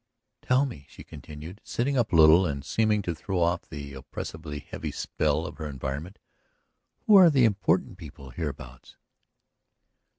[0.41, 4.57] "Tell me," she continued, sitting up a little and seeming to throw off the oppressively
[4.57, 6.17] heavy spell of her environment,
[7.05, 8.97] "who are the important people hereabouts?"